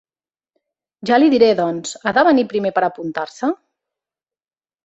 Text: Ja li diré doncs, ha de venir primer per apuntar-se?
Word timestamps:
Ja 1.09 1.19
li 1.23 1.27
diré 1.33 1.51
doncs, 1.59 1.93
ha 2.05 2.13
de 2.19 2.23
venir 2.31 2.47
primer 2.55 2.75
per 2.79 2.85
apuntar-se? 2.89 3.51